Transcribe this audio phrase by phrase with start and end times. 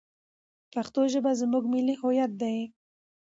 [0.73, 2.57] پښتو ژبه زموږ ملي هویت دی.